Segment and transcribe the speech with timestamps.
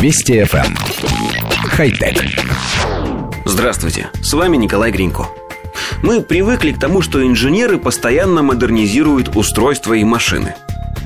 [0.00, 0.64] Вести FM.
[0.64, 0.76] Эм.
[1.70, 2.24] Хай-тек.
[3.44, 5.26] Здравствуйте, с вами Николай Гринько.
[6.04, 10.54] Мы привыкли к тому, что инженеры постоянно модернизируют устройства и машины.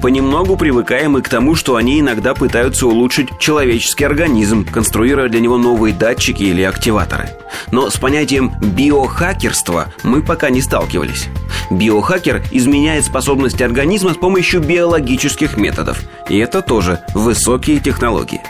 [0.02, 5.56] Понемногу привыкаем и к тому, что они иногда пытаются улучшить человеческий организм, конструируя для него
[5.56, 7.30] новые датчики или активаторы.
[7.70, 11.28] Но с понятием биохакерства мы пока не сталкивались.
[11.70, 16.02] Биохакер изменяет способности организма с помощью биологических методов.
[16.28, 18.42] И это тоже высокие технологии.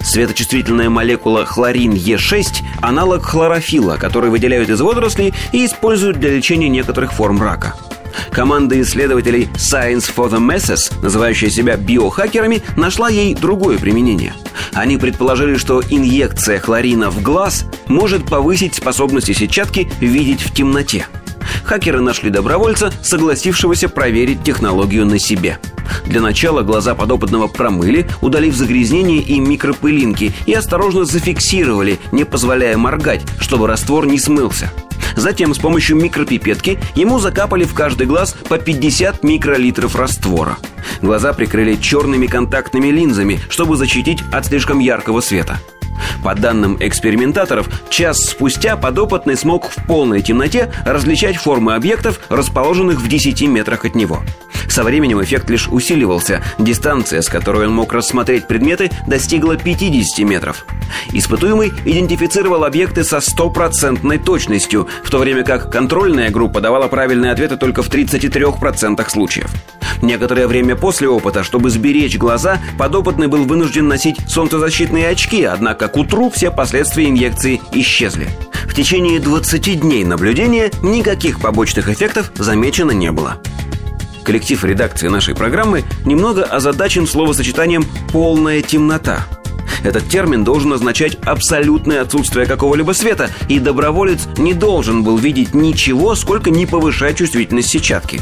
[0.00, 7.12] Светочувствительная молекула хлорин Е6– аналог хлорофила, который выделяют из водорослей и используют для лечения некоторых
[7.12, 7.74] форм рака.
[8.30, 14.34] Команда исследователей Science for the Masses, называющая себя биохакерами, нашла ей другое применение.
[14.72, 21.06] Они предположили, что инъекция хлорина в глаз может повысить способности сетчатки видеть в темноте.
[21.66, 25.58] Хакеры нашли добровольца, согласившегося проверить технологию на себе–
[26.06, 33.22] для начала глаза подопытного промыли, удалив загрязнения и микропылинки, и осторожно зафиксировали, не позволяя моргать,
[33.40, 34.72] чтобы раствор не смылся.
[35.16, 40.58] Затем с помощью микропипетки ему закапали в каждый глаз по 50 микролитров раствора.
[41.00, 45.58] Глаза прикрыли черными контактными линзами, чтобы защитить от слишком яркого света.
[46.22, 53.08] По данным экспериментаторов, час спустя подопытный смог в полной темноте различать формы объектов, расположенных в
[53.08, 54.22] 10 метрах от него.
[54.68, 56.42] Со временем эффект лишь усиливался.
[56.58, 60.66] Дистанция, с которой он мог рассмотреть предметы, достигла 50 метров.
[61.12, 67.56] Испытуемый идентифицировал объекты со стопроцентной точностью, в то время как контрольная группа давала правильные ответы
[67.56, 69.50] только в 33% случаев.
[70.02, 75.96] Некоторое время после опыта, чтобы сберечь глаза, подопытный был вынужден носить солнцезащитные очки, однако к
[75.96, 78.28] утру все последствия инъекции исчезли.
[78.66, 83.38] В течение 20 дней наблюдения никаких побочных эффектов замечено не было.
[84.24, 89.24] Коллектив редакции нашей программы немного озадачен словосочетанием «полная темнота».
[89.84, 96.16] Этот термин должен означать абсолютное отсутствие какого-либо света, и доброволец не должен был видеть ничего,
[96.16, 98.20] сколько не повышать чувствительность сетчатки.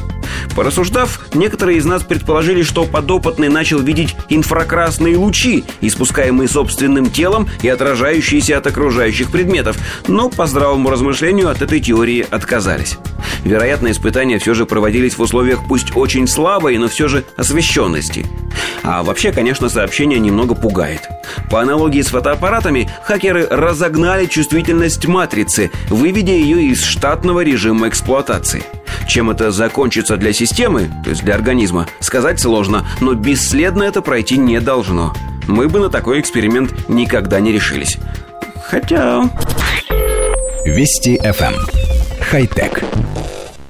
[0.54, 7.68] Порассуждав, некоторые из нас предположили, что подопытный начал видеть инфракрасные лучи, испускаемые собственным телом и
[7.68, 12.98] отражающиеся от окружающих предметов, но по здравому размышлению от этой теории отказались.
[13.44, 18.26] Вероятно, испытания все же проводились в условиях пусть очень слабой, но все же освещенности.
[18.82, 21.08] А вообще, конечно, сообщение немного пугает.
[21.50, 28.62] По аналогии с фотоаппаратами, хакеры разогнали чувствительность матрицы, выведя ее из штатного режима эксплуатации.
[29.06, 34.36] Чем это закончится для системы, то есть для организма, сказать сложно, но бесследно это пройти
[34.36, 35.14] не должно.
[35.46, 37.98] Мы бы на такой эксперимент никогда не решились.
[38.68, 39.24] Хотя...
[40.64, 41.54] Вести FM.
[41.54, 41.54] Эм.
[42.30, 42.82] Хай-тек.